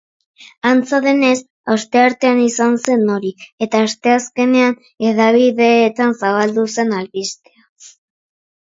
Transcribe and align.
Antza 0.69 0.99
denez, 1.07 1.33
asteartean 1.73 2.41
izan 2.45 2.79
zen 2.87 3.05
hori 3.17 3.33
eta 3.67 3.83
asteazkenean 3.91 4.75
hedabideetan 5.11 6.19
zabaldu 6.25 6.69
zen 6.79 7.01
albistea. 7.05 7.73